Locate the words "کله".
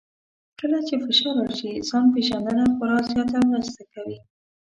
0.59-0.77